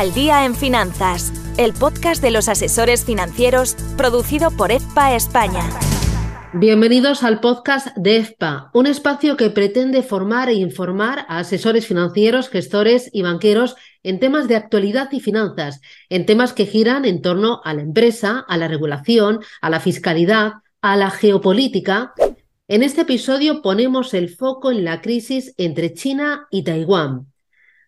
[0.00, 5.60] Al día en finanzas, el podcast de los asesores financieros producido por EFPA España.
[6.54, 12.48] Bienvenidos al podcast de EFPA, un espacio que pretende formar e informar a asesores financieros,
[12.48, 17.60] gestores y banqueros en temas de actualidad y finanzas, en temas que giran en torno
[17.62, 22.14] a la empresa, a la regulación, a la fiscalidad, a la geopolítica.
[22.68, 27.29] En este episodio ponemos el foco en la crisis entre China y Taiwán.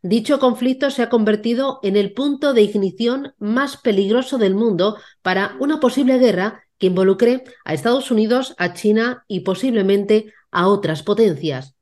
[0.02, 5.56] Dicho conflicto se ha convertido en el punto de ignición más peligroso del mundo para
[5.60, 11.76] una posible guerra que involucre a Estados Unidos, a China y posiblemente a otras potencias.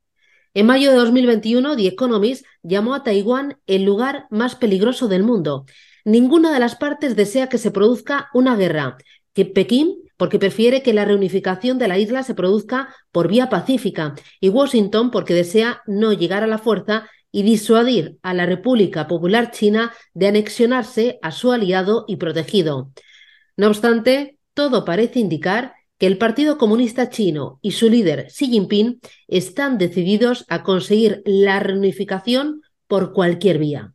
[0.52, 5.64] En mayo de 2021, The Economist llamó a Taiwán el lugar más peligroso del mundo.
[6.04, 8.98] Ninguna de las partes desea que se produzca una guerra,
[9.32, 14.14] que Pekín porque prefiere que la reunificación de la isla se produzca por vía pacífica,
[14.38, 19.50] y Washington porque desea no llegar a la fuerza y disuadir a la República Popular
[19.50, 22.90] China de anexionarse a su aliado y protegido.
[23.56, 29.00] No obstante, todo parece indicar que el Partido Comunista Chino y su líder Xi Jinping
[29.28, 33.92] están decididos a conseguir la reunificación por cualquier vía.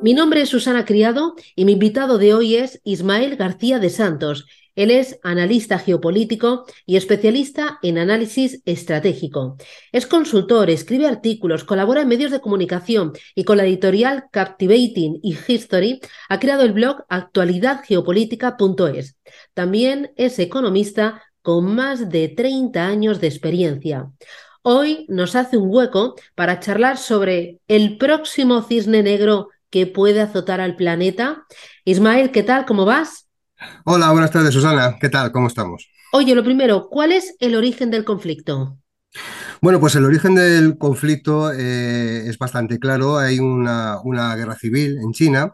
[0.00, 4.46] Mi nombre es Susana Criado y mi invitado de hoy es Ismael García de Santos,
[4.74, 9.58] él es analista geopolítico y especialista en análisis estratégico.
[9.92, 15.36] Es consultor, escribe artículos, colabora en medios de comunicación y con la editorial Captivating y
[15.46, 19.16] History ha creado el blog actualidadgeopolítica.es.
[19.54, 24.10] También es economista con más de 30 años de experiencia.
[24.62, 30.60] Hoy nos hace un hueco para charlar sobre el próximo cisne negro que puede azotar
[30.60, 31.44] al planeta.
[31.84, 32.64] Ismael, ¿qué tal?
[32.64, 33.24] ¿Cómo vas?
[33.84, 34.96] Hola, buenas tardes, Susana.
[35.00, 35.32] ¿Qué tal?
[35.32, 35.88] ¿Cómo estamos?
[36.12, 38.78] Oye, lo primero, ¿cuál es el origen del conflicto?
[39.60, 43.18] Bueno, pues el origen del conflicto eh, es bastante claro.
[43.18, 44.00] Hay una,
[44.36, 45.52] guerra civil en China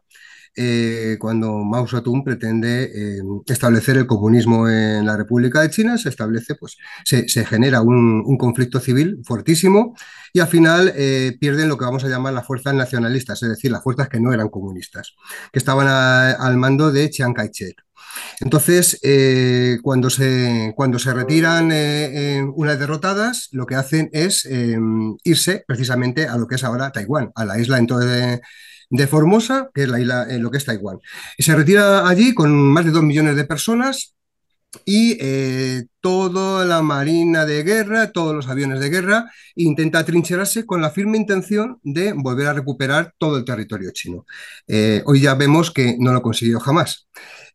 [0.56, 6.08] eh, cuando Mao Zedong pretende eh, establecer el comunismo en la República de China, se
[6.08, 9.94] establece, pues se, genera un, un, conflicto civil fuertísimo
[10.32, 10.92] y al final
[11.38, 14.32] pierden lo que vamos a llamar las fuerzas nacionalistas, es decir, las fuerzas que no
[14.32, 15.14] eran comunistas,
[15.52, 17.89] que estaban al mando de Chiang Kai-shek.
[18.40, 24.48] Entonces, eh, cuando, se, cuando se retiran eh, eh, unas derrotadas, lo que hacen es
[25.24, 28.40] irse precisamente a lo que es ahora Taiwán, a la isla entonces
[28.90, 30.98] de, Formosa, que es la isla, lo que es Taiwán.
[31.38, 34.14] Y se retira allí con más de dos millones de personas
[34.84, 35.18] y
[36.00, 41.18] toda la marina de guerra, todos los aviones de guerra, intenta trincherarse con la firme
[41.18, 44.26] intención de volver a recuperar todo el territorio chino.
[45.04, 47.08] hoy ya vemos que no lo consiguió jamás.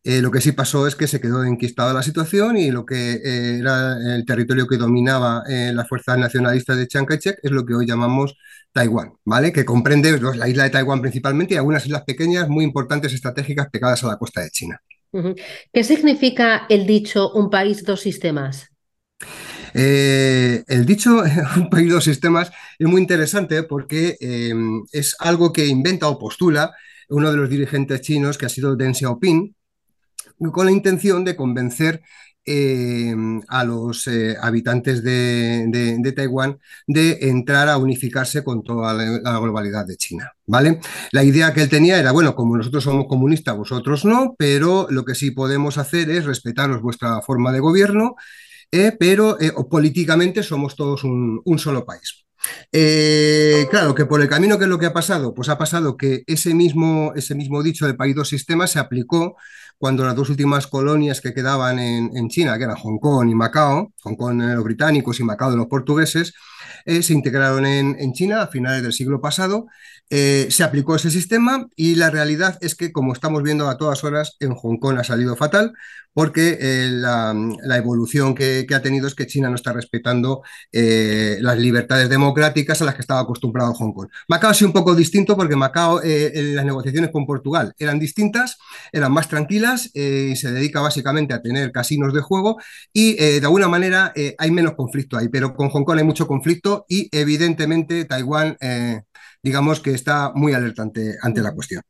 [0.07, 3.13] Eh, lo que sí pasó es que se quedó enquistada la situación y lo que
[3.13, 7.65] eh, era el territorio que dominaba eh, las fuerzas nacionalistas de Chiang Kai-shek es lo
[7.65, 8.37] que hoy llamamos
[8.71, 9.51] Taiwán, ¿vale?
[9.51, 14.03] Que comprende la isla de Taiwán principalmente y algunas islas pequeñas muy importantes estratégicas pegadas
[14.03, 14.79] a la costa de China.
[15.71, 18.69] ¿Qué significa el dicho un país, dos sistemas?
[19.77, 21.21] el dicho
[21.57, 22.49] un país, dos sistemas
[22.79, 24.17] es muy interesante porque
[24.91, 26.73] es algo que inventa o postula
[27.09, 29.55] uno de los dirigentes chinos que ha sido Deng Xiaoping,
[30.51, 32.01] con la intención de convencer
[32.45, 33.15] eh,
[33.47, 39.97] a los eh, habitantes de, Taiwán de entrar a unificarse con toda la, globalidad de
[39.97, 40.31] China.
[40.45, 40.79] ¿vale?
[41.11, 45.05] La idea que él tenía era, bueno, como nosotros somos comunistas, vosotros no, pero lo
[45.05, 48.15] que sí podemos hacer es respetaros vuestra forma de gobierno,
[48.71, 49.37] eh, pero
[49.69, 52.24] políticamente somos todos un, solo país.
[53.69, 55.33] Claro que por el camino, ¿qué es lo que ha pasado?
[55.33, 59.35] Pues ha pasado que ese mismo, ese mismo dicho de país dos sistemas se aplicó
[59.77, 63.93] cuando las dos últimas colonias que quedaban en, China, que eran Hong Kong y Macao,
[64.03, 66.33] Hong Kong de los británicos y Macao de los portugueses,
[66.85, 69.67] eh, se integraron en, China a finales del siglo pasado.
[70.09, 74.03] Eh, se aplicó ese sistema y la realidad es que, como estamos viendo a todas
[74.03, 75.73] horas, en Hong Kong ha salido fatal
[76.13, 77.33] porque eh, la,
[77.75, 82.95] evolución que, ha tenido es que China no está respetando las libertades democráticas a las
[82.95, 84.07] que estaba acostumbrado Hong Kong.
[84.29, 88.57] Macao sido un poco distinto porque Macao, las negociaciones con Portugal eran distintas,
[88.93, 92.57] eran más tranquilas y se dedica básicamente a tener casinos de juego
[92.93, 96.85] y de alguna manera hay menos conflicto ahí, pero con Hong Kong hay mucho conflicto
[96.87, 99.01] y evidentemente Taiwán, eh,
[99.45, 101.83] digamos que está muy alertante ante la cuestión.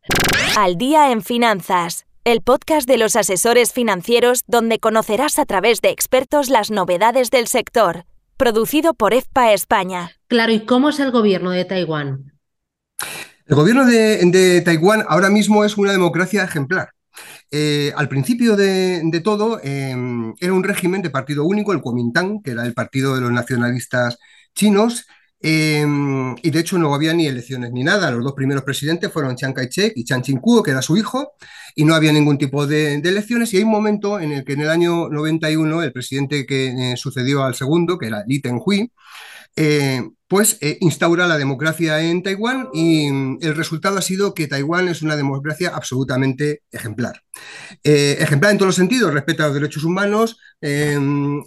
[0.58, 2.06] Al día en finanzas.
[2.26, 7.48] El podcast de los asesores financieros donde conocerás a través de expertos las novedades del
[7.48, 8.04] sector.
[8.36, 10.12] Producido por EFPA España.
[10.28, 12.34] Claro, ¿y cómo es el gobierno de Taiwán?
[13.46, 16.90] El gobierno de, Taiwán ahora mismo es una democracia ejemplar.
[17.52, 22.52] Eh, al principio de, todo em, era un régimen de partido único, el Kuomintang, que
[22.52, 24.18] era el partido de los nacionalistas
[24.54, 25.06] chinos
[25.48, 28.10] Em, y de hecho no había ni elecciones ni nada.
[28.10, 31.34] Los dos primeros presidentes fueron Chiang Kai-shek y Chiang Ching-kuo, que era su hijo,
[31.76, 33.54] y no había ningún tipo de, elecciones.
[33.54, 36.98] Y hay un momento en el que en el año 91 el presidente que eh,
[36.98, 38.92] sucedió al segundo, que era Lee Teng-hui,
[39.56, 44.48] eh, pues eh, instaura la democracia en Taiwán y mm, el resultado ha sido que
[44.48, 47.22] Taiwán es una democracia absolutamente ejemplar.
[47.84, 51.44] ejemplar en todos los sentidos, respeta los derechos humanos, em,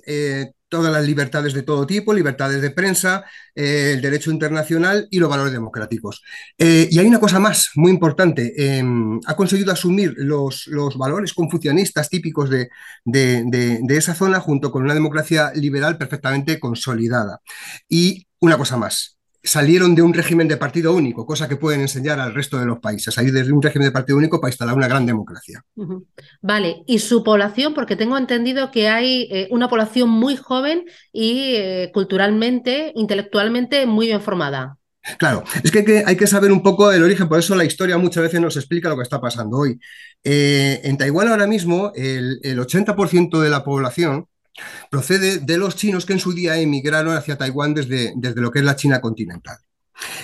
[0.69, 3.25] todas las libertades de todo tipo, libertades de prensa,
[3.55, 6.23] eh, el derecho internacional y los valores democráticos.
[6.59, 11.33] Eh, y hay una cosa más muy importante, em, ha conseguido asumir los, los valores
[11.35, 12.69] confucianistas típicos de,
[13.05, 17.41] de, esa zona junto con una democracia liberal perfectamente consolidada.
[17.89, 22.19] Y una cosa más, salieron de un régimen de partido único, cosa que pueden enseñar
[22.21, 24.89] al resto de los países, salir de un régimen de partido único para instalar una
[24.89, 25.65] gran democracia.
[26.43, 31.55] Vale, y su población, porque tengo entendido que hay eh, una población muy joven y
[31.57, 34.77] eh, culturalmente, intelectualmente muy bien formada.
[35.17, 38.25] Claro, es que hay, que saber un poco el origen, por eso la historia muchas
[38.25, 39.79] veces nos explica lo que está pasando hoy.
[40.23, 44.27] Eh, en Taiwán ahora mismo el, el 80% de la población
[44.91, 48.61] Procede de los chinos que en su día emigraron hacia Taiwán desde, desde lo que
[48.61, 49.59] es la China continental.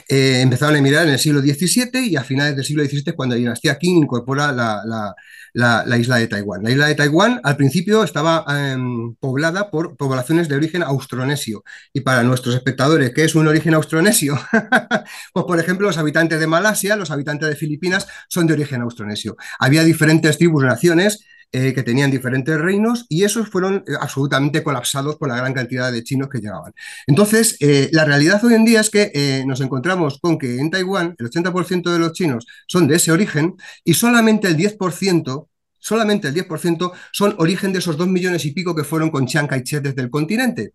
[0.09, 3.35] Eh, empezaron a emigrar en el siglo XVII y a finales del siglo XVII cuando
[3.35, 6.63] la dinastía Qing incorpora la, isla de Taiwán.
[6.63, 11.65] La isla de Taiwán al principio estaba em, poblada por poblaciones de origen austronesio.
[11.93, 14.39] Y para nuestros espectadores, ¿qué es un origen austronesio?
[15.33, 19.37] pues por ejemplo, los habitantes de Malasia, los habitantes de Filipinas son de origen austronesio.
[19.59, 21.25] Había diferentes tribus, naciones
[21.57, 25.93] eh, que tenían diferentes reinos y esos fueron eh, absolutamente colapsados por la gran cantidad
[25.93, 26.73] de chinos que llegaban.
[27.07, 31.15] Entonces, eh, la realidad hoy en día es que nos encontramos con que en Taiwán
[31.17, 33.55] el 80% de los chinos son de ese origen
[33.85, 35.49] y solamente el 10%
[35.79, 39.47] solamente el 10% son origen de esos dos millones y pico que fueron con Chiang
[39.47, 40.73] Kai-shek desde el continente.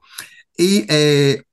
[0.57, 0.85] Y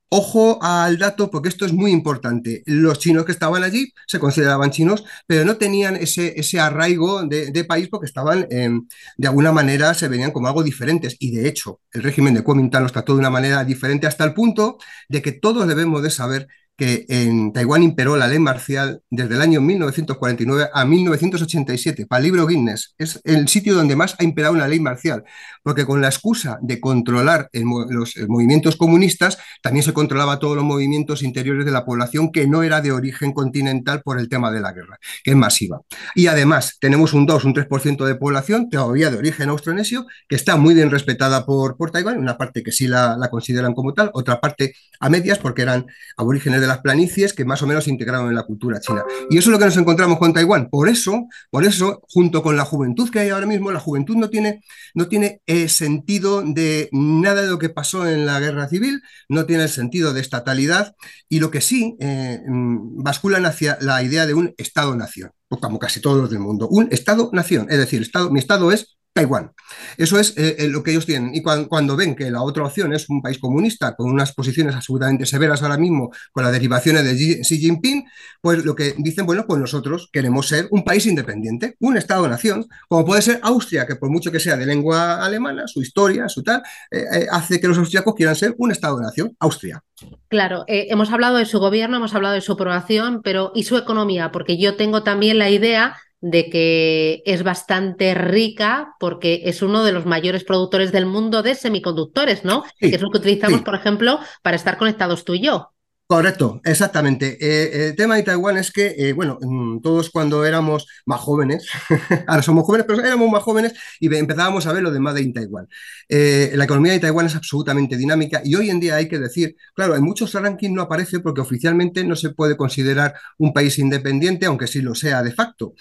[0.09, 2.63] Ojo al dato porque esto es muy importante.
[2.65, 7.63] Los chinos que estaban allí se consideraban chinos, pero no tenían ese, ese arraigo de,
[7.65, 8.87] país porque estaban, em,
[9.17, 11.17] de alguna manera, se venían como algo diferentes.
[11.19, 14.33] Y de hecho, el régimen de Kuomintang los trató de una manera diferente hasta el
[14.33, 14.77] punto
[15.09, 19.41] de que todos debemos de saber que en Taiwán imperó la ley marcial desde el
[19.41, 22.05] año 1949 a 1987.
[22.05, 25.23] Para el libro Guinness es el sitio donde más ha imperado una ley marcial,
[25.63, 27.49] porque con la excusa de controlar
[27.89, 32.61] los movimientos comunistas, también se controlaba todos los movimientos interiores de la población que no
[32.61, 35.81] era de origen continental por el tema de la guerra, que es masiva.
[36.13, 40.57] Y además tenemos un 2, un 3% de población todavía de origen austronesio, que está
[40.57, 44.11] muy bien respetada por, por Taiwán, una parte que sí la, la consideran como tal,
[44.13, 45.87] otra parte a medias porque eran
[46.17, 49.03] aborígenes de las planicies que más o menos se integraron en la cultura china.
[49.29, 50.69] Y eso es lo que nos encontramos con Taiwán.
[50.69, 54.29] Por eso, por eso, junto con la juventud que hay ahora mismo, la juventud no
[54.29, 54.61] tiene,
[54.93, 59.45] no tiene eh, sentido de nada de lo que pasó en la guerra civil, no
[59.45, 60.95] tiene el sentido de estatalidad
[61.29, 66.01] y lo que sí eh, mm, basculan hacia la idea de un Estado-nación, como casi
[66.01, 66.67] todos los del mundo.
[66.69, 69.51] Un Estado-nación, es decir, estado, mi Estado es Taiwán.
[69.97, 71.33] Eso es eh, eh, lo que ellos tienen.
[71.33, 75.25] Y cuando, ven que la otra opción es un país comunista con unas posiciones absolutamente
[75.25, 78.05] severas ahora mismo con las derivaciones de Xi Jinping,
[78.39, 83.05] pues lo que dicen, bueno, pues nosotros queremos ser un país independiente, un Estado-nación, como
[83.05, 86.61] puede ser Austria, que por mucho que sea de lengua alemana, su historia, su tal,
[86.91, 89.83] eh, hace que los austriacos quieran ser un Estado-nación, Austria.
[90.27, 94.31] Claro, hemos hablado de su gobierno, hemos hablado de su aprobación, pero ¿y su economía?
[94.31, 99.91] Porque yo tengo también la idea de que es bastante rica porque es uno de
[99.91, 102.63] los mayores productores del mundo de semiconductores, ¿no?
[102.79, 105.73] que es lo que utilizamos, por ejemplo, para estar conectados tú y yo.
[106.09, 107.37] Correcto, exactamente.
[107.41, 111.67] Eh, el tema de Taiwán es que, eh, bueno, mm, todos cuando éramos más jóvenes,
[112.27, 115.01] ahora somos jóvenes, pero éramos más jóvenes y empezábamos a ver lo de
[115.33, 115.67] Taiwán.
[116.07, 119.57] Eh, la economía de Taiwán es absolutamente dinámica y hoy en día hay que decir,
[119.75, 124.45] claro, en muchos rankings no aparece porque oficialmente no se puede considerar un país independiente,
[124.45, 125.73] aunque sí lo sea de facto,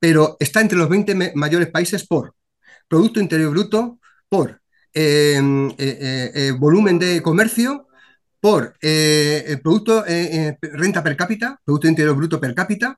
[0.00, 2.34] pero está entre los 20 mayores países por
[2.88, 4.60] Producto Interior Bruto, por
[6.58, 7.87] volumen de comercio,
[8.40, 12.96] por eh, el producto eh, eh, renta per cápita, Producto Interior Bruto per cápita,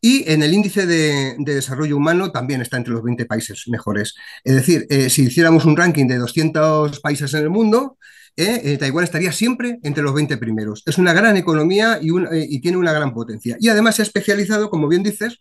[0.00, 4.14] y en el índice de, desarrollo humano también está entre los 20 países mejores.
[4.42, 7.96] Es decir, si hiciéramos un ranking de 200 países en el mundo,
[8.34, 10.82] Taiwán estaría siempre entre los 20 primeros.
[10.86, 13.56] Es una gran economía y, y, tiene una gran potencia.
[13.60, 15.38] Y además se ha especializado, como bien dices,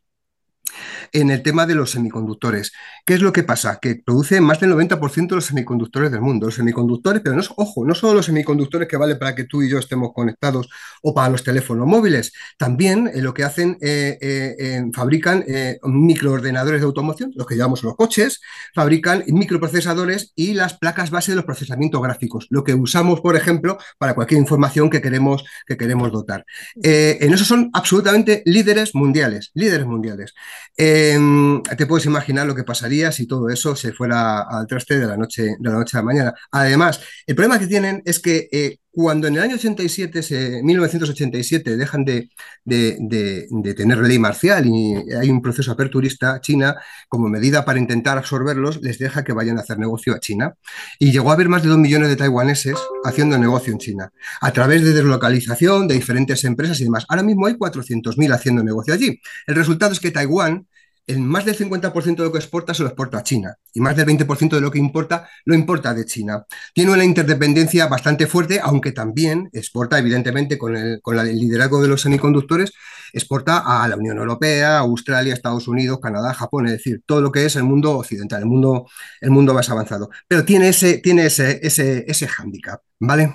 [1.11, 2.71] en el tema de los semiconductores.
[3.05, 3.79] ¿Qué es lo que pasa?
[3.81, 6.47] Que produce más del 90% de los semiconductores del mundo.
[6.47, 9.69] Los semiconductores, pero no, ojo, no solo los semiconductores que valen para que tú y
[9.69, 10.69] yo estemos conectados
[11.01, 15.43] o para los teléfonos móviles, también eh, lo que hacen, eh, eh, fabrican
[15.83, 18.41] microordenadores de automoción, los que llevamos en los coches,
[18.73, 23.77] fabrican microprocesadores y las placas base de los procesamientos gráficos, lo que usamos, por ejemplo,
[23.97, 26.45] para cualquier información que queremos, que queremos dotar.
[26.81, 30.33] en eso son absolutamente líderes mundiales, líderes mundiales.
[30.77, 35.07] Em, te puedes imaginar lo que pasaría si todo eso se fuera al traste de
[35.07, 36.33] la noche, de la noche a la mañana.
[36.51, 42.03] Además, el problema que tienen es que eh, cuando en el año 87, 1987, dejan
[42.05, 42.29] de,
[42.65, 46.75] de, tener ley marcial y hay un proceso aperturista, China,
[47.07, 50.55] como medida para intentar absorberlos, les deja que vayan a hacer negocio a China.
[50.97, 54.51] Y llegó a haber más de dos millones de taiwaneses haciendo negocio en China, a
[54.51, 57.05] través de deslocalización de diferentes empresas y demás.
[57.09, 59.19] Ahora mismo hay 400.000 haciendo negocio allí.
[59.45, 60.67] El resultado es que Taiwán
[61.09, 63.95] el más del 50% de lo que exporta se lo exporta a China y más
[63.95, 66.45] del 20% de lo que importa lo importa de China.
[66.73, 71.87] Tiene una interdependencia bastante fuerte, aunque también exporta, evidentemente, con el, con el liderazgo de
[71.87, 72.73] los semiconductores,
[73.11, 77.45] exporta a la Unión Europea, Australia, Estados Unidos, Canadá, Japón, es decir, todo lo que
[77.45, 78.87] es el mundo occidental, el mundo,
[79.19, 80.11] el mundo más avanzado.
[80.27, 83.33] Pero tiene ese, tiene ese, ese, ese hándicap, ¿vale?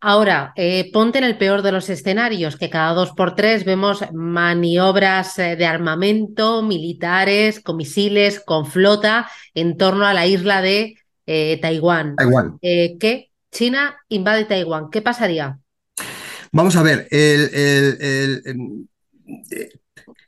[0.00, 4.04] Ahora, eh, ponte en el peor de los escenarios, que cada dos por tres vemos
[4.12, 10.96] maniobras eh, de armamento, militares, con misiles, con flota, en torno a la isla de
[11.26, 12.14] eh, Taiwán.
[12.14, 12.58] Taiwán.
[12.60, 13.30] ¿Qué?
[13.50, 14.88] China invade Taiwán.
[14.90, 15.58] ¿Qué pasaría?
[16.52, 18.88] Vamos a ver, el,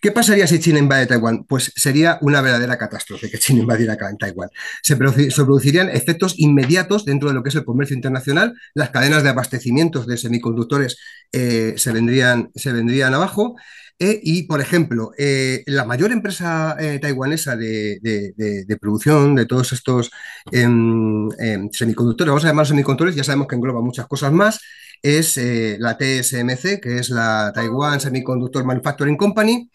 [0.01, 1.45] ¿Qué pasaría si China invade Taiwán?
[1.45, 4.49] Pues sería una verdadera catástrofe que China invadiera Taiwán.
[4.83, 9.29] Se, producirían efectos inmediatos dentro de lo que es el comercio internacional, las cadenas de
[9.29, 10.99] abastecimientos de semiconductores
[11.33, 13.57] eh, se, vendrían, se vendrían abajo.
[14.03, 20.11] Eh, y, por ejemplo, eh, la mayor empresa taiwanesa de, producción de todos estos
[20.51, 24.61] em, em, semiconductores, vamos a llamar semiconductores, ya sabemos que engloba muchas cosas más,
[25.03, 25.39] es
[25.79, 29.71] la TSMC, que es la Taiwan Semiconductor Manufacturing Company,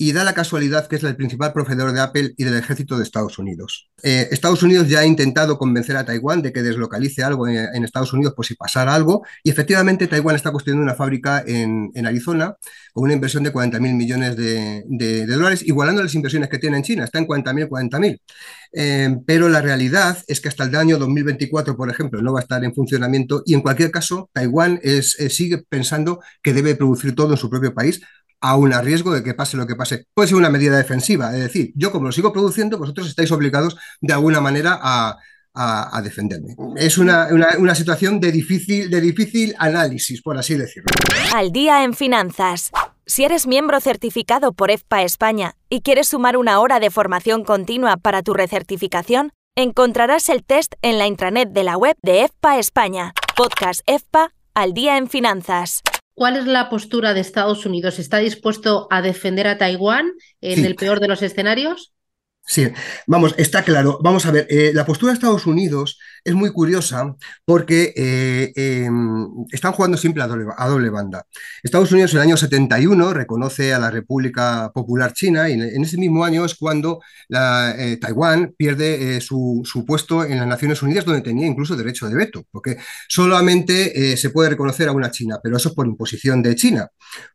[0.00, 3.02] y da la casualidad que es el principal proveedor de Apple y del ejército de
[3.02, 3.90] Estados Unidos.
[4.04, 8.12] Eh, Estados Unidos ya ha intentado convencer a Taiwán de que deslocalice algo en, Estados
[8.12, 12.54] Unidos por si pasara algo y efectivamente Taiwán está construyendo una fábrica en, Arizona
[12.92, 16.84] con una inversión de 40 mil millones de, dólares, igualando las inversiones que tiene en
[16.84, 18.22] China, está en 40 mil, 40 mil.
[18.72, 22.42] Eh, pero la realidad es que hasta el año 2024, por ejemplo, no va a
[22.42, 27.32] estar en funcionamiento y en cualquier caso Taiwán eh, sigue pensando que debe producir todo
[27.32, 28.00] en su propio país
[28.40, 30.06] aún a riesgo de que pase lo que pase.
[30.14, 33.76] Puede ser una medida defensiva, es decir, yo como lo sigo produciendo, vosotros estáis obligados
[34.00, 35.18] de alguna manera a,
[36.04, 36.54] defenderme.
[36.76, 37.26] Es una,
[37.58, 40.86] una, situación de difícil, de difícil análisis, por así decirlo.
[41.34, 42.70] Al día en finanzas.
[43.06, 47.96] Si eres miembro certificado por EFPA España y quieres sumar una hora de formación continua
[47.96, 53.12] para tu recertificación, encontrarás el test en la intranet de la web de EFPA España.
[53.34, 55.82] Podcast EFPA al día en finanzas.
[56.18, 58.00] ¿Cuál es la postura de Estados Unidos?
[58.00, 60.10] ¿Está dispuesto a defender a Taiwán
[60.40, 61.92] en el peor de los escenarios?
[62.44, 62.68] Sí,
[63.06, 64.00] vamos, está claro.
[64.02, 69.28] Vamos a ver, eh, la postura de Estados Unidos es muy curiosa porque eh, em,
[69.50, 71.26] están jugando siempre a doble, banda.
[71.62, 75.98] Estados Unidos en el año 71 reconoce a la República Popular China y en, ese
[75.98, 81.46] mismo año es cuando eh, Taiwán pierde su, puesto en las Naciones Unidas donde tenía
[81.46, 85.74] incluso derecho de veto, porque solamente se puede reconocer a una China, pero eso es
[85.74, 86.88] por imposición de China,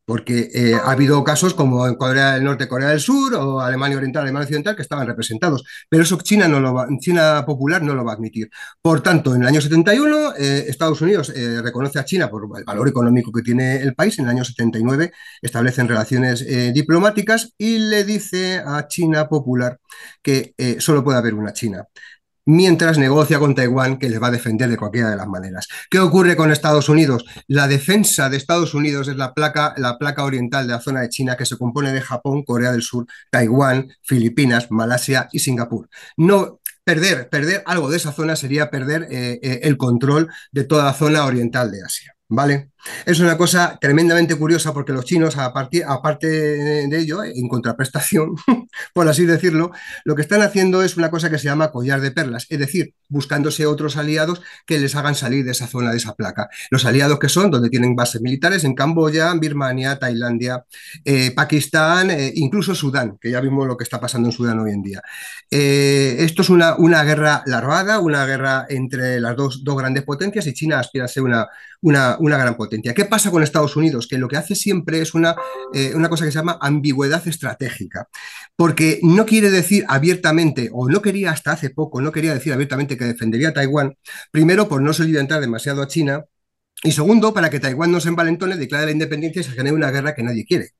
[0.06, 4.24] porque ha habido casos como en Corea del Norte, Corea del Sur o Alemania Oriental,
[4.24, 5.64] Alemania Occidental que estaban representados.
[5.90, 8.50] Pero eso China, no lo va, China popular no lo va a admitir.
[8.84, 12.66] Por tanto, en el año 71, eh, Estados Unidos eh, reconoce a China por el
[12.66, 14.20] valor económico que tiene el país.
[14.20, 15.10] En el año 79
[15.42, 19.80] establecen relaciones eh, diplomáticas y le dice a China popular
[20.22, 21.88] que solo puede haber una China
[22.46, 25.68] mientras negocia con Taiwán, que les va a defender de cualquiera de las maneras.
[25.90, 27.26] ¿Qué ocurre con Estados Unidos?
[27.48, 31.10] La defensa de Estados Unidos es la placa, la placa oriental de la zona de
[31.10, 35.88] China, que se compone de Japón, Corea del Sur, Taiwán, Filipinas, Malasia y Singapur.
[36.18, 40.86] No, perder, perder algo de esa zona sería perder eh, eh, el control de toda
[40.86, 42.16] la zona oriental de Asia.
[42.36, 42.70] ¿Vale?
[43.06, 48.36] Es una cosa tremendamente curiosa porque los chinos, aparte de ello, en contraprestación,
[48.94, 49.72] por así decirlo,
[50.04, 52.96] lo que están haciendo es una cosa que se llama collar de perlas, es decir,
[53.08, 56.50] buscándose otros aliados que les hagan salir de esa zona, de esa placa.
[56.72, 60.66] Los aliados que son, donde tienen bases militares, en Camboya, Birmania, Tailandia,
[61.06, 64.72] eh, Pakistán, eh, incluso Sudán, que ya vimos lo que está pasando en Sudán hoy
[64.72, 65.02] en día.
[65.52, 70.48] Eh, esto es una, una guerra larvada, una guerra entre las dos, dos grandes potencias
[70.48, 71.48] y China aspira a ser una,
[71.84, 72.94] una, una, gran potencia.
[72.94, 74.08] ¿Qué pasa con Estados Unidos?
[74.08, 75.36] Que lo que hace siempre es una,
[75.74, 78.08] eh, una cosa que se llama ambigüedad estratégica,
[78.56, 82.98] porque no quiere decir abiertamente, o no quería hasta hace poco, no quería decir abiertamente
[82.98, 83.96] que defendería a Taiwán,
[84.32, 86.26] primero por no solidarizar demasiado a China,
[86.84, 89.92] y segundo, para que Taiwán no se envalentone, declare la independencia y se genere una
[89.92, 90.72] guerra que nadie quiere.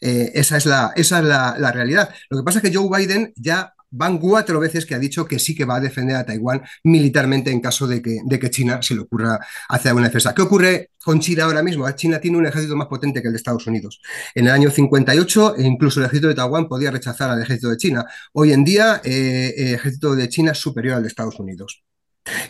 [0.00, 2.14] Eh, esa es, la, esa es la, la, realidad.
[2.30, 5.38] Lo que pasa es que Joe Biden ya van cuatro veces que ha dicho que
[5.38, 8.80] sí que va a defender a Taiwán militarmente en caso de que, de que China
[8.82, 10.34] se le ocurra hacer una defensa.
[10.34, 11.90] ¿Qué ocurre con China ahora mismo?
[11.92, 14.00] China tiene un ejército más potente que el de Estados Unidos.
[14.34, 18.04] En el año 58, incluso el ejército de Taiwán podía rechazar al ejército de China.
[18.32, 21.82] Hoy en día, eh, el ejército de China es superior al de Estados Unidos.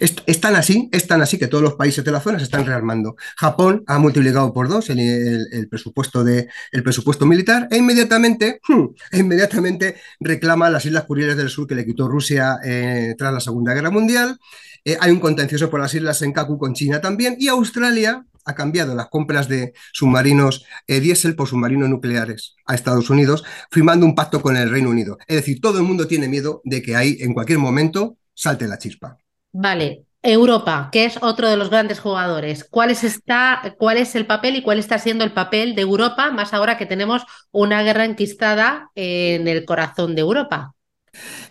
[0.01, 2.67] Es, tan así, es tan así que todos los países de la zona se están
[2.67, 3.17] rearmando.
[3.37, 9.19] Japón ha multiplicado por dos el, presupuesto, de, el presupuesto militar e inmediatamente, hmm, e
[9.19, 13.73] inmediatamente reclama las Islas Kuriles del Sur que le quitó Rusia eh, tras la Segunda
[13.75, 14.39] Guerra Mundial.
[14.85, 18.95] Eh, hay un contencioso por las Islas Senkaku con China también y Australia ha cambiado
[18.95, 24.41] las compras de submarinos eh, diésel por submarinos nucleares a Estados Unidos, firmando un pacto
[24.41, 25.19] con el Reino Unido.
[25.29, 28.79] Es decir, todo el mundo tiene miedo de que ahí en cualquier momento salte la
[28.79, 29.19] chispa.
[29.53, 32.65] Vale, Europa, que es otro de los grandes jugadores.
[32.65, 36.31] ¿Cuál es, está, ¿Cuál es el papel y cuál está siendo el papel de Europa,
[36.31, 40.75] más ahora que tenemos una guerra enquistada en el corazón de Europa?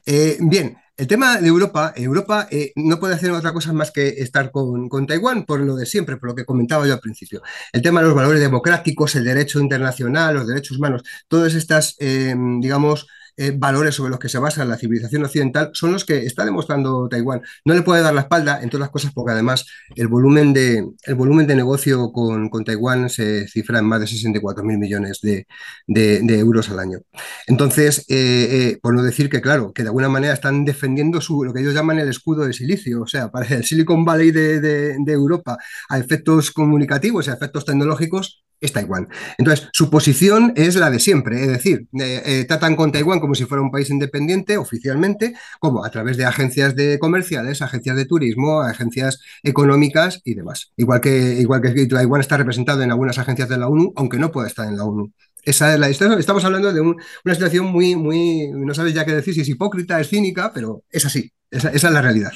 [0.06, 4.08] Eh, bien, el tema de Europa, Europa eh, no puede hacer otra cosa más que
[4.08, 7.41] estar con, con, Taiwán por lo de siempre, por lo que comentaba yo al principio.
[7.72, 12.36] El tema de los valores democráticos, el derecho internacional, los derechos humanos, todas estas, eh,
[12.60, 13.08] digamos,
[13.41, 17.08] eh, valores sobre los que se basa la civilización occidental son los que está demostrando
[17.08, 17.41] Taiwán.
[17.63, 19.65] No le puede dar la espalda, en todas las cosas, porque además
[19.96, 24.08] el volumen de, el volumen de negocio con, con Taiwán se cifra en más de
[24.08, 25.46] 64 mil millones de,
[25.88, 27.00] euros al año.
[27.48, 31.46] Entonces, eh, eh, por no decir que, claro, que de alguna manera están defendiendo su,
[31.46, 34.60] lo que ellos llaman el escudo de silicio, o sea, para el Silicon Valley de,
[34.60, 39.08] de Europa, a efectos comunicativos y a efectos tecnológicos, es Taiwán.
[39.38, 43.36] Entonces, su posición es la de siempre, es decir, eh, eh, tratan con Taiwán como
[43.36, 48.06] si fuera un país independiente oficialmente, como a través de agencias de comerciales, agencias de
[48.06, 50.72] turismo, agencias económicas y demás.
[50.78, 54.32] Igual que, igual que Taiwán está representado en algunas agencias de la ONU, aunque no
[54.32, 55.12] pueda estar en la ONU.
[55.50, 59.34] Esa es la Estamos hablando de una situación muy, muy, no sabes ya qué decir,
[59.34, 61.32] si es hipócrita, es cínica, pero es así.
[61.50, 62.32] Esa, es la realidad.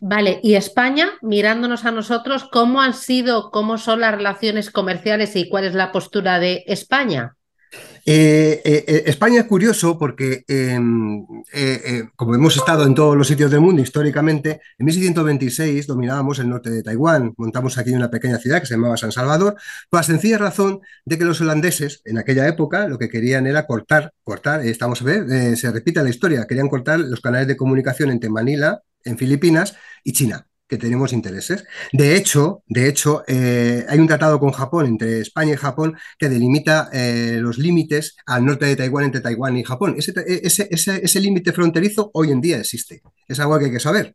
[0.00, 5.48] Vale, y España, mirándonos a nosotros, ¿cómo han sido, cómo son las relaciones comerciales y
[5.48, 7.36] cuál es la postura de España?
[8.04, 11.26] Eh, eh, eh, España es curioso porque, em,
[12.16, 16.70] como hemos estado en todos los sitios del mundo históricamente, en 1626 dominábamos el norte
[16.70, 19.56] de Taiwán, montamos aquí una pequeña ciudad que se llamaba San Salvador,
[19.88, 23.66] por la sencilla razón de que los holandeses en aquella época lo que querían era
[23.66, 28.10] cortar, cortar, estamos a ver, se repite la historia, querían cortar los canales de comunicación
[28.10, 31.64] entre Manila, en Filipinas, y China que tenemos intereses.
[31.92, 36.28] De hecho, de hecho eh, hay un tratado con Japón, entre España y Japón, que
[36.28, 39.96] delimita eh, los límites al norte de Taiwán entre Taiwán y Japón.
[39.98, 43.02] Ese, ese, ese, ese límite fronterizo hoy en día existe.
[43.26, 44.14] Es algo que hay que saber.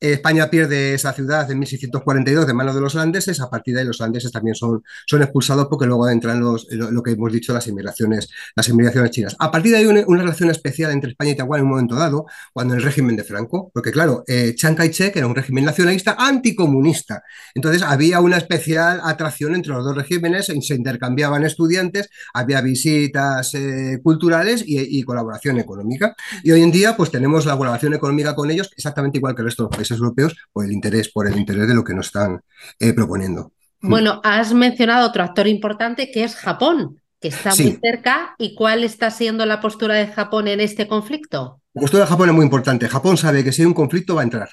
[0.00, 3.86] España pierde esa ciudad en 1642 de manos de los holandeses, a partir de ahí
[3.86, 8.28] los holandeses también son, expulsados porque luego entran los, lo, que hemos dicho, las inmigraciones,
[8.54, 9.36] las inmigraciones chinas.
[9.38, 11.96] A partir de ahí una, una, relación especial entre España y Taiwán en un momento
[11.96, 16.16] dado, cuando el régimen de Franco, porque claro, eh, Chiang Kai-shek era un régimen nacionalista
[16.18, 17.22] anticomunista,
[17.54, 23.98] entonces había una especial atracción entre los dos regímenes, se intercambiaban estudiantes, había visitas eh,
[24.02, 26.14] culturales y, y, colaboración económica.
[26.42, 29.46] Y hoy en día pues tenemos la colaboración económica con ellos exactamente igual que el
[29.46, 32.06] resto de los países europeos por el interés, por el interés de lo que nos
[32.06, 32.40] están
[32.78, 33.52] eh, proponiendo.
[33.80, 38.34] Bueno, has mencionado otro actor importante que es Japón, que está muy cerca.
[38.38, 41.60] ¿Y cuál está siendo la postura de Japón en este conflicto?
[41.74, 42.88] La postura de Japón es muy importante.
[42.88, 44.48] Japón sabe que si hay un conflicto va a entrar.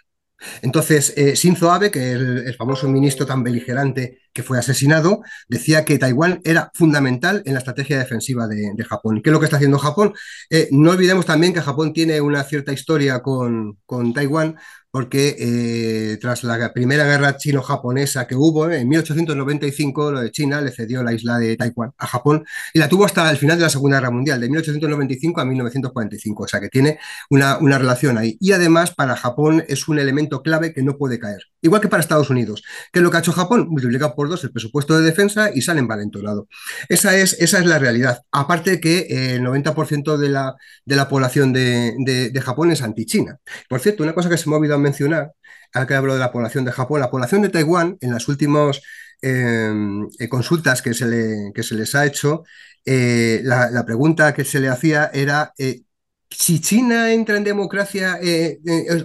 [0.61, 5.85] Entonces, eh, Shinzo Abe, que es el, famoso ministro tan beligerante que fue asesinado, decía
[5.85, 9.21] que Taiwán era fundamental en la estrategia defensiva de, Japón.
[9.23, 10.13] ¿Qué es lo que está haciendo Japón?
[10.49, 14.57] Eh, no olvidemos también que Japón tiene una cierta historia con, con Taiwán,
[14.95, 21.11] porque eh, tras la primera guerra chino-japonesa que hubo en 1895, China le cedió la
[21.11, 24.11] isla de Taiwán a Japón y la tuvo hasta el final de la Segunda Guerra
[24.11, 26.97] Mundial, de 1895 a 1945, o sea que tiene
[27.29, 28.37] una, una relación ahí.
[28.39, 31.99] Y además para Japón es un elemento clave que no puede caer, igual que para
[31.99, 32.63] Estados Unidos.
[32.93, 33.67] ¿Qué es lo que ha hecho Japón?
[33.67, 36.47] Multiplica por dos el presupuesto de defensa y sale envalentonado.
[36.89, 38.21] Esa es, esa es la realidad.
[38.31, 43.39] Aparte que eh, el 90% de la, de la población de, de, Japón es anti-China.
[43.69, 45.33] Por cierto, una cosa que se me ha olvidado mencionar,
[45.73, 48.81] ahora que hablo de la población de Japón, la población de Taiwán en las últimas
[49.21, 52.43] em, eh, consultas que se, le, que se, les ha hecho,
[52.85, 55.81] eh, la, pregunta que se le hacía era eh,
[56.29, 58.19] si China entra en democracia,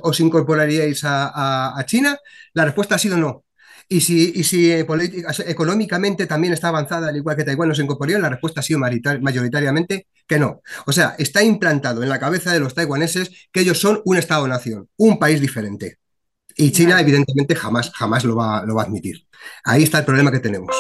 [0.03, 2.19] ¿os incorporaríais a, a, China?
[2.55, 3.45] La respuesta ha sido no.
[3.93, 4.87] Y si, y si eh,
[5.49, 10.07] económicamente también está avanzada, al igual que Taiwán nos incorporó, la respuesta ha sido mayoritariamente
[10.29, 10.63] que no.
[10.87, 14.89] O sea, está implantado en la cabeza de los taiwaneses que ellos son un Estado-nación,
[14.97, 15.99] un país diferente.
[16.57, 19.27] Y China, evidentemente, jamás, jamás lo va, lo va a admitir.
[19.65, 20.77] Ahí está el problema que tenemos.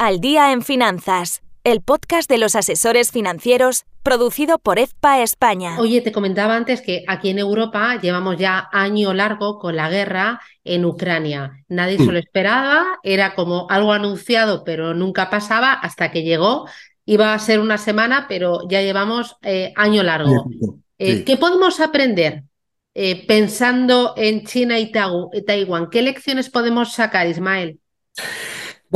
[0.00, 5.80] Al día en finanzas el podcast de los asesores financieros producido por EFPA España.
[5.80, 10.40] Oye, te comentaba antes que aquí en Europa llevamos ya año largo con la guerra
[10.62, 11.64] en Ucrania.
[11.66, 16.68] Nadie se lo esperaba, era como algo anunciado, pero nunca pasaba hasta que llegó.
[17.04, 20.48] Iba a ser una semana, pero ya llevamos eh, año largo.
[20.98, 22.44] Eh, ¿Qué podemos aprender
[22.94, 25.90] eh, pensando en China y Taiwán?
[25.90, 27.80] ¿Qué lecciones podemos sacar, Ismael?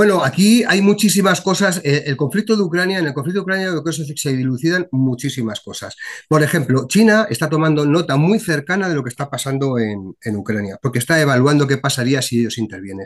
[0.01, 1.83] Bueno, aquí hay muchísimas cosas.
[1.85, 5.61] Eh, el conflicto de Ucrania, en el conflicto de Ucrania creo que se dilucidan muchísimas
[5.61, 5.95] cosas.
[6.27, 10.79] Por ejemplo, China está tomando nota muy cercana de lo que está pasando en, Ucrania,
[10.81, 13.05] porque está evaluando qué pasaría si ellos intervienen.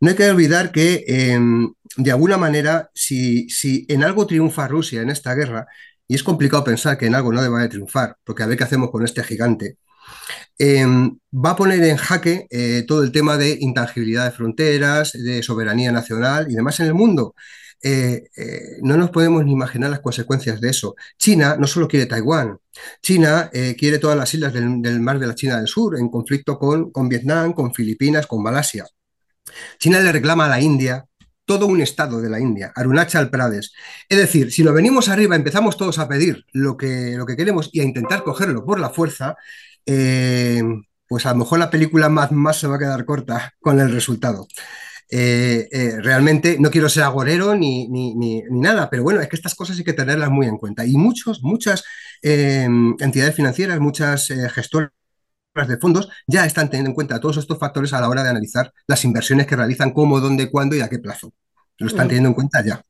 [0.00, 5.00] No hay que olvidar que, em, de alguna manera, si, si en algo triunfa Rusia
[5.00, 5.68] en esta guerra,
[6.08, 8.64] y es complicado pensar que en algo no deba de triunfar, porque a ver qué
[8.64, 9.76] hacemos con este gigante,
[10.58, 15.42] Em, va a poner en jaque eh, todo el tema de intangibilidad de fronteras, de
[15.42, 17.34] soberanía nacional y demás en el mundo.
[17.82, 20.94] Eh, eh, no nos podemos ni imaginar las consecuencias de eso.
[21.18, 22.58] China no solo quiere Taiwán,
[23.02, 26.90] China quiere todas las islas del, mar de la China del Sur en conflicto con,
[26.92, 28.86] con Vietnam, con Filipinas, con Malasia.
[29.78, 31.04] China le reclama a la India
[31.44, 33.72] todo un estado de la India, Arunachal Pradesh.
[34.08, 37.68] Es decir, si nos venimos arriba, empezamos todos a pedir lo que, lo que queremos
[37.72, 39.36] y a intentar cogerlo por la fuerza,
[39.86, 40.62] eh,
[41.08, 43.92] pues a lo mejor la película más, más se va a quedar corta con el
[43.92, 44.46] resultado.
[45.10, 49.36] Eh, eh, realmente no quiero ser agorero ni, ni, ni, nada, pero bueno, es que
[49.36, 50.86] estas cosas hay que tenerlas muy en cuenta.
[50.86, 51.84] Y muchos, muchas
[52.22, 54.92] entidades financieras, muchas gestoras
[55.54, 58.72] de fondos ya están teniendo en cuenta todos estos factores a la hora de analizar
[58.86, 61.34] las inversiones que realizan, cómo, dónde, cuándo y a qué plazo.
[61.78, 62.82] Lo están teniendo en cuenta ya.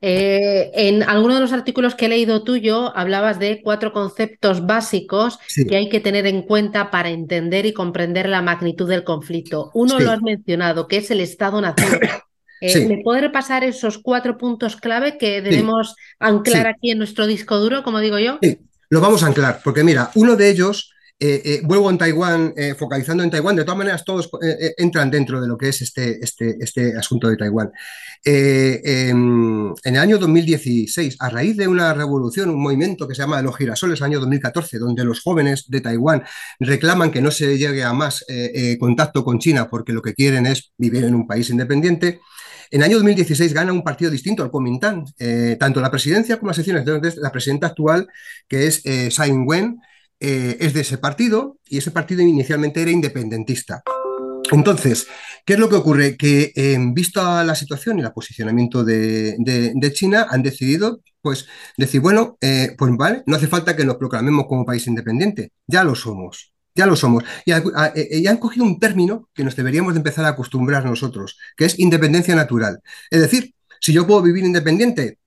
[0.00, 5.38] Eh, en alguno de los artículos que he leído tuyo hablabas de cuatro conceptos básicos
[5.68, 9.70] que hay que tener en cuenta para entender y comprender la magnitud del conflicto.
[9.74, 12.00] Uno lo has mencionado, que es el Estado-Nación.
[12.60, 17.58] Eh, ¿Me puede repasar esos cuatro puntos clave que debemos anclar aquí en nuestro disco
[17.58, 18.38] duro, como digo yo?
[18.42, 18.58] Sí,
[18.90, 22.76] lo vamos a anclar, porque mira, uno de ellos eh, eh, vuelvo en Taiwán, eh,
[22.78, 24.30] focalizando en Taiwán, de todas maneras todos
[24.76, 27.72] entran dentro de lo que es este, este, este asunto de Taiwán.
[28.24, 33.42] Em, en, el año 2016, a raíz de una revolución, un movimiento que se llama
[33.42, 36.22] Los Girasoles, año 2014, donde los jóvenes de Taiwán
[36.60, 38.24] reclaman que no se llegue a más
[38.78, 42.20] contacto con China porque lo que quieren es vivir en un país independiente,
[42.70, 45.04] en el año 2016 gana un partido distinto al Kuomintang,
[45.58, 46.86] tanto la presidencia como las secciones.
[46.86, 48.06] Entonces, la presidenta actual,
[48.46, 49.80] que es Tsai Ing-wen,
[50.20, 53.82] eh, es de ese partido y ese partido inicialmente era independentista.
[54.50, 55.06] Entonces,
[55.44, 56.16] ¿qué es lo que ocurre?
[56.16, 62.00] Que en visto a la situación y el posicionamiento de, China, han decidido, pues, decir,
[62.00, 65.94] bueno, eh, pues vale, no hace falta que nos proclamemos como país independiente, ya lo
[65.94, 67.24] somos, ya lo somos.
[67.44, 71.66] Y, eh, han cogido un término que nos deberíamos de empezar a acostumbrar nosotros, que
[71.66, 72.80] es independencia natural.
[73.10, 75.18] Es decir, si yo puedo vivir independiente,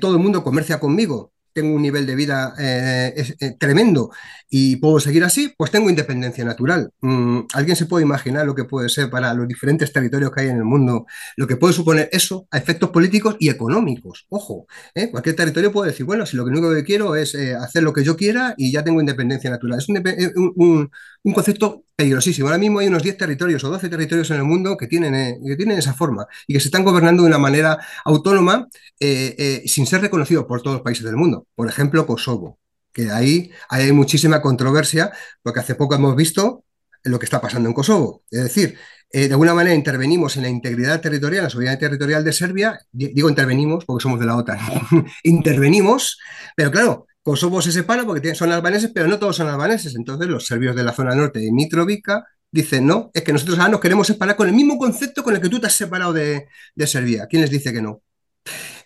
[0.00, 4.10] todo el mundo comercia conmigo, tengo un nivel de vida eh, eh, tremendo
[4.50, 6.90] y puedo seguir así, pues tengo independencia natural.
[7.00, 10.48] Mm, ¿Alguien se puede imaginar lo que puede ser para los diferentes territorios que hay
[10.48, 14.26] en el mundo, lo que puede suponer eso a efectos políticos y económicos?
[14.28, 15.10] Ojo, ¿eh?
[15.10, 18.16] cualquier territorio puede decir, bueno, si lo único que quiero es hacer lo que yo
[18.16, 19.78] quiera y ya tengo independencia natural.
[19.78, 20.90] Es un,
[21.24, 22.48] un concepto peligrosísimo.
[22.48, 25.56] Ahora mismo hay unos 10 territorios o 12 territorios en el mundo que tienen, que
[25.56, 28.68] tienen esa forma y que se están gobernando de una manera autónoma
[29.00, 31.45] sin ser reconocidos por todos los países del mundo.
[31.54, 32.58] Por ejemplo, Kosovo,
[32.92, 36.64] que ahí hay muchísima controversia porque hace poco hemos visto
[37.04, 38.24] lo que está pasando en Kosovo.
[38.30, 38.78] Es decir,
[39.12, 42.78] de alguna manera intervenimos en la integridad territorial, la soberanía territorial de Serbia.
[42.92, 44.58] Digo intervenimos porque somos de la OTAN.
[45.22, 46.18] intervenimos,
[46.56, 49.96] pero claro, Kosovo se separa porque son albaneses, pero no todos son albaneses.
[49.96, 53.72] Entonces los serbios de la zona norte de Mitrovica dicen, no, es que nosotros ahora
[53.72, 56.46] nos queremos separar con el mismo concepto con el que tú te has separado de,
[56.86, 57.26] Serbia.
[57.28, 58.02] ¿Quién les dice que no?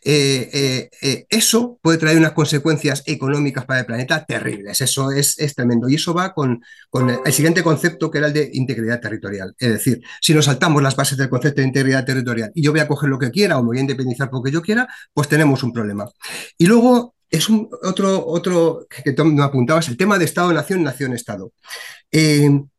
[0.02, 4.80] Eh, eh, eh, eso puede traer unas consecuencias económicas para el planeta terribles.
[4.80, 5.88] Eso es, tremendo.
[5.88, 9.54] Y eso va con, con, el siguiente concepto, que era el de integridad territorial.
[9.58, 12.80] Es decir, si nos saltamos las bases del concepto de integridad territorial y yo voy
[12.80, 15.62] a coger lo que quiera o me voy a independizar porque yo quiera, pues tenemos
[15.62, 16.08] un problema.
[16.56, 21.52] Y luego es un, otro, otro que me apuntabas, el tema de Estado-Nación, Nación-Estado.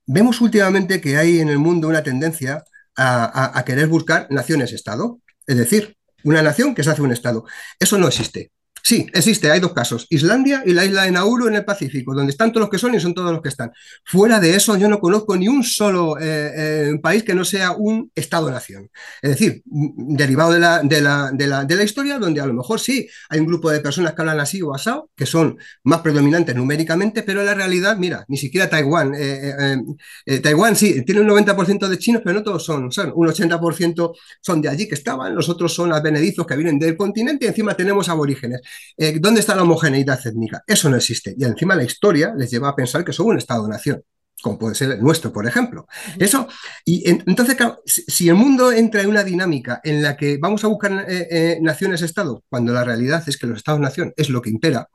[0.08, 2.64] Vemos últimamente que hay en el mundo una tendencia
[2.98, 7.46] a, a querer buscar naciones-Estado, es decir, una nación que se hace un Estado.
[7.80, 8.52] Eso no existe.
[8.84, 12.32] Sí, existe, hay dos casos, Islandia y la isla de Nauru en el Pacífico, donde
[12.32, 13.72] están todos los que son y son todos los que están.
[14.06, 16.52] Fuera de eso, yo no conozco ni un solo eh,
[16.92, 18.90] eh, país que no sea un Estado-nación.
[19.22, 22.46] Es decir, mm, derivado de la, de, la, de, la, de la, historia, donde a
[22.46, 25.58] lo mejor sí hay un grupo de personas que hablan así o asado, que son
[25.84, 29.14] más predominantes numéricamente, pero en la realidad, mira, ni siquiera Taiwán.
[29.16, 34.16] Eh, Taiwán sí, tiene un 90% de chinos, pero no todos son, son un 80%
[34.42, 37.76] son de allí que estaban, los otros son advenedizos que vienen del continente y encima
[37.76, 38.62] tenemos aborígenes.
[38.98, 40.64] Eh, ¿Dónde está la homogeneidad étnica?
[40.66, 41.36] Eso no existe.
[41.38, 44.04] Y encima la historia les lleva a pensar que son un Estado-nación
[44.42, 45.86] como puede ser el nuestro, por ejemplo.
[46.18, 46.48] Eso,
[46.84, 47.56] y entonces,
[47.86, 51.60] si, el mundo entra en una dinámica en la que vamos a buscar eh, eh,
[51.62, 54.90] naciones-estado, cuando la realidad es que los estados-nación es lo que impera,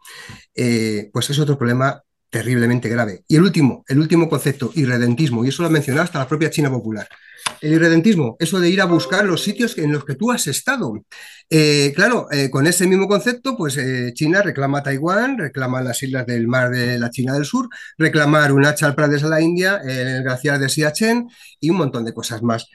[0.52, 3.24] pues es otro problema terriblemente grave.
[3.28, 6.50] Y el último, el último concepto, irredentismo, y eso lo ha mencionado hasta la propia
[6.50, 7.08] China popular.
[7.60, 10.92] El irredentismo, eso de ir a buscar los sitios en los que tú has estado.
[11.48, 16.26] Eh, claro, eh, con ese mismo concepto, pues eh, China reclama Taiwán, reclama las islas
[16.26, 20.58] del mar de la China del Sur, reclama Arunachal Pradesh a la India, el glaciar
[20.58, 21.28] de Siachen
[21.60, 22.66] y un montón de cosas más.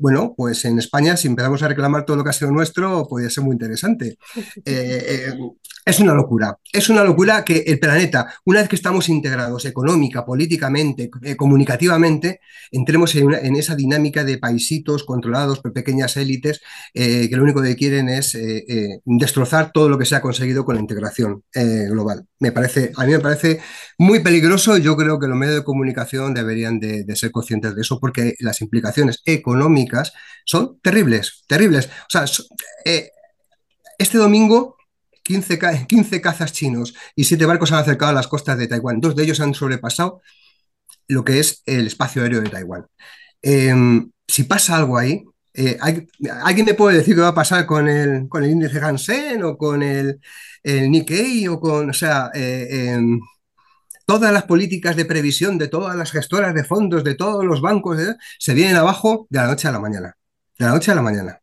[0.00, 3.30] bueno, pues en España, si empezamos a reclamar todo lo que ha sido nuestro, podría
[3.30, 4.18] ser muy interesante.
[4.64, 10.24] es una locura, es una locura que el planeta, una vez que estamos integrados económica,
[10.24, 12.40] políticamente, comunicativamente,
[12.70, 16.60] entremos en, en esa dinámica de paisitos controlados por pequeñas élites
[16.94, 20.20] eh, que lo único que quieren es eh, eh, destrozar todo lo que se ha
[20.20, 22.26] conseguido con la integración global.
[22.38, 23.60] Me parece, a mí me parece
[23.98, 24.76] muy peligroso.
[24.76, 28.60] Yo creo que los medios de comunicación deberían de, ser conscientes de eso porque las
[28.60, 30.12] implicaciones económicas
[30.44, 31.86] son terribles, terribles.
[31.86, 32.24] O sea,
[33.98, 34.76] este domingo
[35.22, 39.00] 15, 15, cazas chinos y siete barcos han acercado a las costas de Taiwán.
[39.00, 40.20] Dos de ellos han sobrepasado
[41.08, 42.86] lo que es el espacio aéreo de Taiwán.
[43.42, 47.88] Em, si pasa algo ahí, eh, ¿alguien me puede decir qué va a pasar con
[47.88, 50.20] el, con el índice Hansen o con el,
[50.64, 53.20] Nikkei o con, o sea, eh, em,
[54.04, 58.00] todas las políticas de previsión de todas las gestoras de fondos, de todos los bancos,
[58.00, 60.16] eh, se vienen abajo de la noche a la mañana.
[60.58, 61.40] De la noche a la mañana.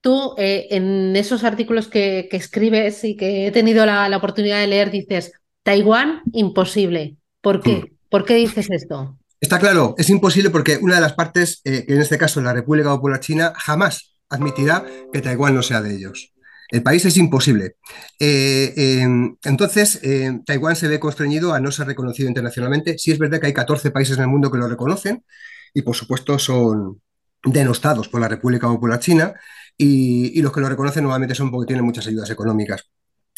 [0.00, 5.32] Tú, en esos artículos que, escribes y que he tenido la, oportunidad de leer, dices,
[5.62, 7.16] Taiwán, imposible.
[7.40, 7.76] ¿Por qué?
[7.76, 7.96] Mm.
[8.08, 9.18] ¿Por qué dices esto?
[9.40, 12.52] Está claro, es imposible porque una de las partes, eh, que en este caso la
[12.52, 16.32] República Popular China, jamás admitirá que Taiwán no sea de ellos.
[16.70, 17.76] El país es imposible.
[18.18, 22.98] Eh, em, entonces, eh, Taiwán se ve constreñido a no ser reconocido internacionalmente.
[22.98, 25.24] Sí es verdad que hay 14 países en el mundo que lo reconocen
[25.72, 27.00] y, por supuesto, son
[27.44, 29.34] denostados por la República Popular China
[29.76, 32.90] y, y los que lo reconocen nuevamente son porque tienen muchas ayudas económicas.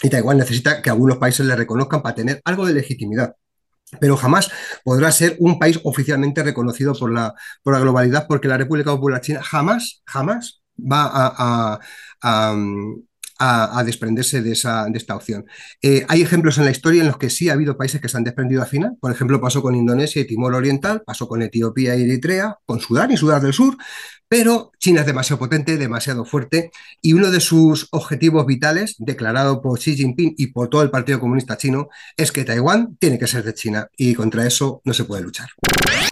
[0.03, 3.35] Y Taiwán necesita que algunos países le reconozcan para tener algo de legitimidad
[4.01, 4.51] pero jamás
[4.85, 9.21] podrá ser un país oficialmente reconocido por la, por la globalidad, porque la República Popular
[9.21, 11.81] China jamás, jamás va a,
[12.23, 12.55] a,
[13.85, 15.47] desprenderse de, esa, de esta opción.
[15.83, 18.17] Eh, hay ejemplos en la historia en los que sí ha habido países que se
[18.17, 18.97] han desprendido al final.
[19.01, 23.11] Por ejemplo, pasó con Indonesia y Timor Oriental, pasó con Etiopía y Eritrea, con Sudán
[23.11, 23.77] y Sudán del Sur,
[24.31, 26.71] pero China es demasiado potente, demasiado fuerte,
[27.03, 31.19] y uno de sus objetivos vitales, declarado por Xi Jinping y por todo el Partido
[31.19, 35.03] Comunista Chino, es que Taiwán tiene que ser de China, y contra eso no se
[35.03, 35.49] puede luchar.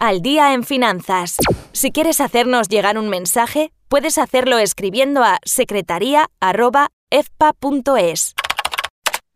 [0.01, 1.37] Al día en finanzas.
[1.71, 5.39] Si quieres hacernos llegar un mensaje, puedes hacerlo escribiendo a
[7.09, 8.35] secretaría.efpa.es.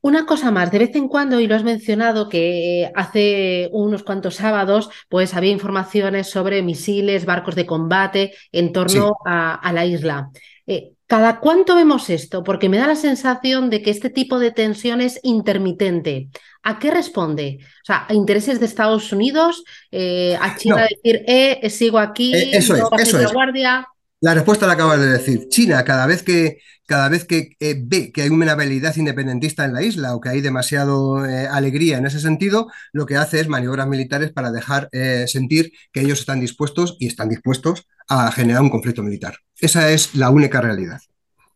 [0.02, 4.36] Una cosa más, de vez en cuando, y lo has mencionado, que hace unos cuantos
[4.36, 10.30] sábados, pues había informaciones sobre misiles, barcos de combate en torno a, la isla.
[10.68, 12.44] Eh, ¿Cada cuánto vemos esto?
[12.44, 16.28] Porque me da la sensación de que este tipo de tensión es intermitente.
[16.64, 17.60] ¿A qué responde?
[17.62, 19.64] O sea, ¿a intereses de Estados Unidos?
[19.90, 23.88] Eh, ¿A China decir, eh, sigo aquí, eh, eso es, eso la guardia?
[24.24, 25.50] La respuesta la acabas de decir.
[25.50, 29.74] China, cada vez que, cada vez que eh, ve que hay una habilidad independentista en
[29.74, 33.50] la isla o que hay demasiado eh, alegría en ese sentido, lo que hace es
[33.50, 38.62] maniobras militares para dejar eh, sentir que ellos están dispuestos y están dispuestos a generar
[38.62, 39.36] un conflicto militar.
[39.60, 41.02] Esa es la única realidad.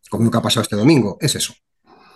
[0.10, 1.54] Como lo que ha pasado este domingo, es eso.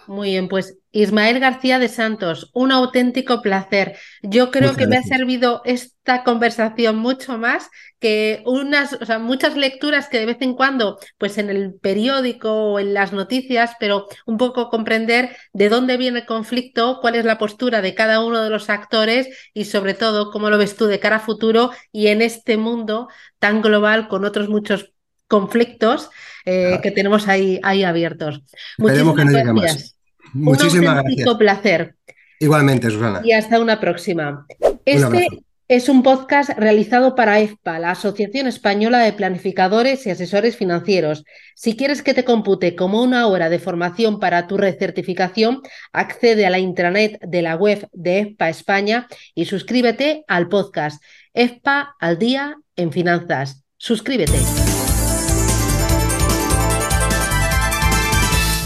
[0.07, 3.95] Muy bien, pues Ismael García de Santos, un auténtico placer.
[4.21, 9.55] Yo creo que me ha servido esta conversación mucho más que unas, o sea, muchas
[9.55, 14.07] lecturas que de vez en cuando, pues en el periódico o en las noticias, pero
[14.25, 18.43] un poco comprender de dónde viene el conflicto, cuál es la postura de cada uno
[18.43, 22.07] de los actores y sobre todo cómo lo ves tú de cara a futuro y
[22.07, 23.07] en este mundo
[23.39, 24.91] tan global con otros muchos
[25.31, 26.09] conflictos
[26.45, 28.43] eh, que tenemos ahí, ahí abiertos.
[28.77, 29.95] Esperemos que no gracias.
[30.33, 31.37] Muchísimas Un gracias.
[31.37, 31.95] placer.
[32.39, 33.21] Igualmente, Susana.
[33.23, 34.45] Y hasta una próxima.
[34.85, 35.27] Este
[35.69, 41.23] es un podcast realizado para EFPA, la Asociación Española de Planificadores y Asesores Financieros.
[41.55, 45.61] Si quieres que te compute como una hora de formación para tu recertificación,
[45.93, 51.01] accede a la intranet de la web de EFPA España y suscríbete al podcast
[51.33, 53.63] EFPA al día en finanzas.
[53.77, 54.70] Suscríbete.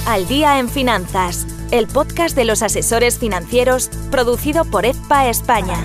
[0.06, 5.84] Al día en finanzas, el podcast de los asesores financieros producido por EFPA España.